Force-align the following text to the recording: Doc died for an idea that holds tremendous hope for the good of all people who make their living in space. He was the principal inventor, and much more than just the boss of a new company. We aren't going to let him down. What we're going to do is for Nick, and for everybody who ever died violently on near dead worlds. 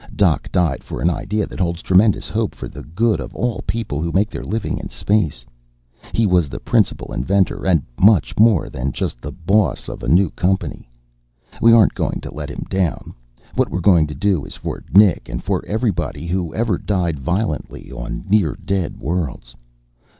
Doc 0.15 0.51
died 0.51 0.83
for 0.83 0.99
an 0.99 1.11
idea 1.11 1.45
that 1.45 1.59
holds 1.59 1.83
tremendous 1.83 2.27
hope 2.27 2.55
for 2.55 2.67
the 2.67 2.81
good 2.81 3.19
of 3.19 3.35
all 3.35 3.61
people 3.67 4.01
who 4.01 4.11
make 4.11 4.31
their 4.31 4.43
living 4.43 4.79
in 4.79 4.89
space. 4.89 5.45
He 6.11 6.25
was 6.25 6.49
the 6.49 6.59
principal 6.59 7.13
inventor, 7.13 7.67
and 7.67 7.83
much 8.01 8.35
more 8.39 8.67
than 8.67 8.93
just 8.93 9.21
the 9.21 9.31
boss 9.31 9.87
of 9.87 10.01
a 10.01 10.07
new 10.07 10.31
company. 10.31 10.89
We 11.61 11.71
aren't 11.71 11.93
going 11.93 12.19
to 12.21 12.33
let 12.33 12.49
him 12.49 12.65
down. 12.67 13.13
What 13.53 13.69
we're 13.69 13.79
going 13.79 14.07
to 14.07 14.15
do 14.15 14.43
is 14.43 14.55
for 14.55 14.83
Nick, 14.91 15.29
and 15.29 15.43
for 15.43 15.63
everybody 15.67 16.25
who 16.25 16.51
ever 16.55 16.79
died 16.79 17.19
violently 17.19 17.91
on 17.91 18.25
near 18.27 18.55
dead 18.65 18.97
worlds. 18.99 19.53